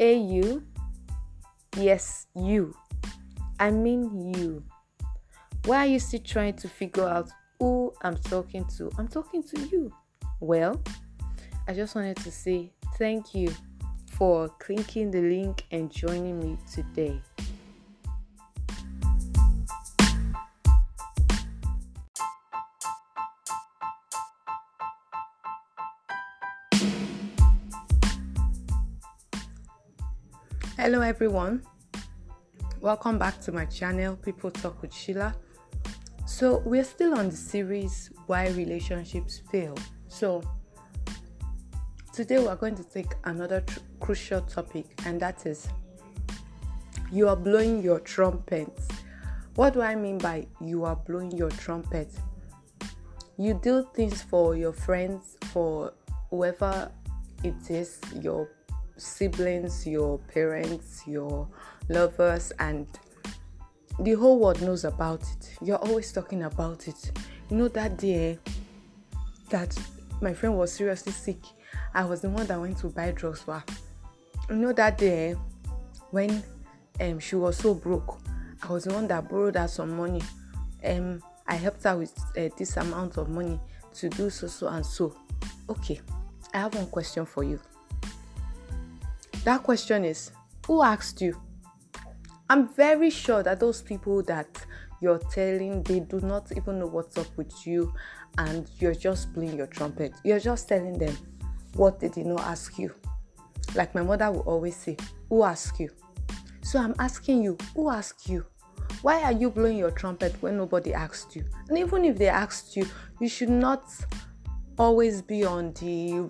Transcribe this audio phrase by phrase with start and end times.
[0.00, 0.62] Hey, you.
[1.76, 2.74] Yes, you.
[3.58, 4.64] I mean you.
[5.66, 8.90] Why are you still trying to figure out who I'm talking to?
[8.96, 9.92] I'm talking to you.
[10.40, 10.80] Well,
[11.68, 13.52] I just wanted to say thank you
[14.12, 17.20] for clicking the link and joining me today.
[30.82, 31.62] Hello, everyone.
[32.80, 35.34] Welcome back to my channel, People Talk with Sheila.
[36.24, 39.76] So, we're still on the series Why Relationships Fail.
[40.08, 40.42] So,
[42.14, 45.68] today we're going to take another tr- crucial topic, and that is
[47.12, 48.72] you are blowing your trumpet.
[49.56, 52.10] What do I mean by you are blowing your trumpet?
[53.36, 55.92] You do things for your friends, for
[56.30, 56.90] whoever
[57.44, 58.48] it is, your
[59.00, 61.48] siblings, your parents, your
[61.88, 62.86] lovers, and
[63.98, 65.56] the whole world knows about it.
[65.62, 67.12] You're always talking about it.
[67.50, 68.38] You know that day
[69.50, 69.76] that
[70.20, 71.38] my friend was seriously sick,
[71.94, 73.64] I was the one that went to buy drugs for her.
[74.48, 75.34] You know that day
[76.10, 76.42] when
[77.00, 78.18] um, she was so broke,
[78.62, 80.22] I was the one that borrowed her some money.
[80.84, 83.58] Um, I helped her with uh, this amount of money
[83.94, 85.16] to do so, so, and so.
[85.68, 86.00] Okay,
[86.52, 87.60] I have one question for you.
[89.44, 90.32] That question is
[90.66, 91.40] Who asked you?
[92.50, 94.48] I'm very sure that those people that
[95.00, 97.94] you're telling, they do not even know what's up with you,
[98.36, 100.12] and you're just blowing your trumpet.
[100.24, 101.16] You're just telling them
[101.74, 102.94] what they did not ask you.
[103.74, 104.96] Like my mother will always say,
[105.30, 105.90] Who asked you?
[106.60, 108.44] So I'm asking you, Who asked you?
[109.00, 111.44] Why are you blowing your trumpet when nobody asked you?
[111.68, 112.86] And even if they asked you,
[113.20, 113.84] you should not
[114.76, 116.28] always be on the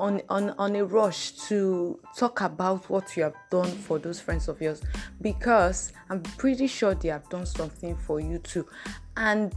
[0.00, 4.48] on, on, on a rush to talk about what you have done for those friends
[4.48, 4.82] of yours
[5.20, 8.66] because I'm pretty sure they have done something for you too.
[9.16, 9.52] And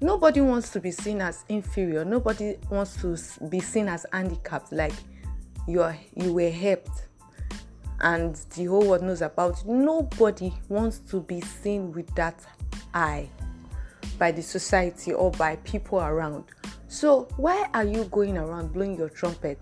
[0.00, 3.16] nobody wants to be seen as inferior, nobody wants to
[3.48, 4.94] be seen as handicapped, like
[5.68, 7.08] you are you were helped
[8.00, 9.66] and the whole world knows about it.
[9.66, 12.44] Nobody wants to be seen with that
[12.92, 13.28] eye
[14.18, 16.44] by the society or by people around.
[16.92, 19.58] So, why are you going around blowing your trumpet?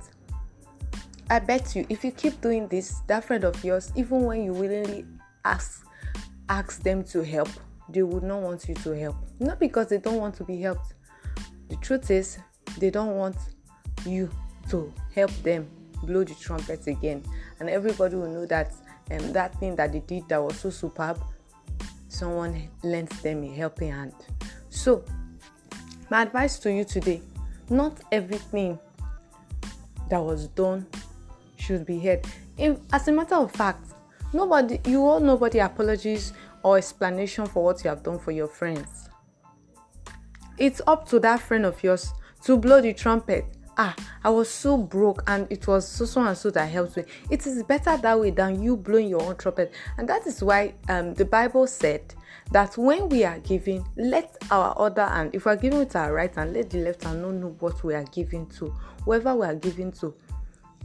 [1.31, 4.53] I bet you if you keep doing this, that friend of yours, even when you
[4.53, 5.07] willingly
[5.45, 5.87] ask
[6.49, 7.49] ask them to help,
[7.89, 9.15] they would not want you to help.
[9.39, 10.95] Not because they don't want to be helped.
[11.69, 12.39] The truth is,
[12.79, 13.37] they don't want
[14.05, 14.29] you
[14.71, 15.71] to help them
[16.03, 17.23] blow the trumpet again.
[17.61, 18.73] And everybody will know that
[19.13, 21.23] um, that thing that they did that was so superb,
[22.09, 24.15] someone lent them a helping hand.
[24.69, 25.05] So
[26.11, 27.23] my advice to you today
[27.71, 28.79] not everything
[30.09, 30.87] that was done
[31.57, 32.27] should be heard.
[32.59, 33.95] In, as a matter of fact,
[34.33, 36.33] nobody, you all nobody apologies
[36.63, 39.09] or explanation for what you have done for your friends.
[40.59, 42.13] It's up to that friend of yours
[42.45, 43.47] to blow the trumpet.
[43.77, 47.05] Ah, I was so broke and it was so so and so that helped me.
[47.31, 49.73] It is better that way than you blowing your own trumpet.
[49.97, 52.15] And that is why um, the Bible said
[52.51, 56.13] that when we are giving, let our other hand, if we are giving with our
[56.13, 59.55] right hand, let the left hand know what we are giving to, whoever we are
[59.55, 60.15] giving to.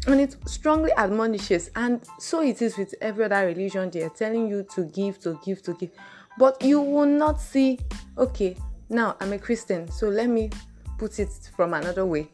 [0.07, 3.89] And it strongly admonishes, and so it is with every other religion.
[3.89, 5.89] They are telling you to give, to give, to give.
[6.37, 7.79] But you will not see,
[8.17, 8.55] okay,
[8.89, 10.51] now I'm a Christian, so let me
[10.99, 12.29] put it from another way.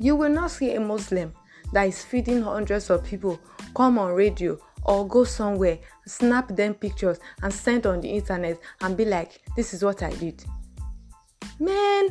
[0.00, 1.34] You will not see a Muslim
[1.74, 3.38] that is feeding hundreds of people
[3.76, 8.96] come on radio or go somewhere, snap them pictures and send on the internet and
[8.96, 10.42] be like, this is what I did.
[11.58, 12.08] Man,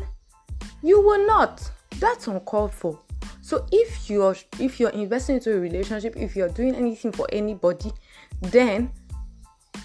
[0.84, 1.68] you will not.
[2.00, 3.02] That's uncalled for.
[3.42, 7.92] So if you're if you're investing into a relationship, if you're doing anything for anybody,
[8.40, 8.92] then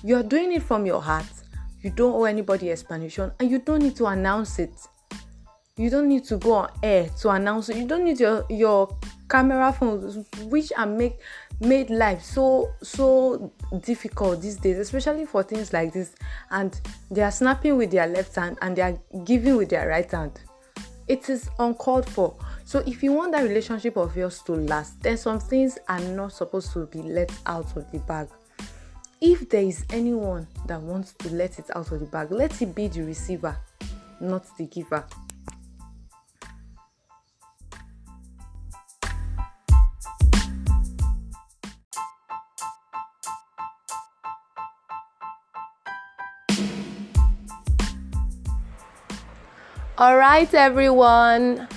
[0.02, 1.24] you're doing it from your heart.
[1.80, 4.74] You don't owe anybody explanation and you don't need to announce it.
[5.76, 7.76] You don't need to go on air to announce it.
[7.78, 8.96] You don't need your your
[9.28, 11.18] camera phones which are make
[11.58, 16.14] made life so so difficult these days especially for things like this.
[16.52, 16.80] And
[17.10, 20.40] they are snapping with their left hand and they are giving with their right hand.
[21.08, 22.36] It is uncalled for.
[22.64, 26.34] So if you want that relationship of yours to last then some things are not
[26.34, 28.28] supposed to be let out of the bag.
[29.20, 32.76] If there is anyone that wants to let it out of the bag let it
[32.76, 33.56] be the receiver
[34.20, 35.04] not the giver
[49.96, 51.68] All right, everyone.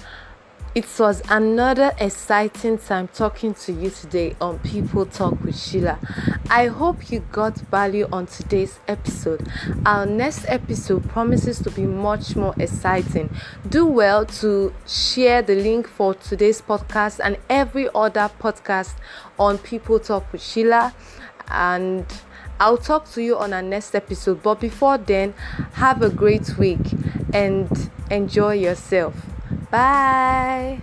[0.74, 6.00] It was another exciting time talking to you today on People Talk with Sheila.
[6.50, 9.48] I hope you got value on today's episode.
[9.86, 13.30] Our next episode promises to be much more exciting.
[13.70, 18.96] Do well to share the link for today's podcast and every other podcast
[19.38, 20.96] on People Talk with Sheila.
[21.50, 22.08] And
[22.60, 24.42] I'll talk to you on our next episode.
[24.42, 25.36] But before then,
[25.74, 26.80] have a great week
[27.34, 29.16] and enjoy yourself.
[29.72, 30.80] Bye.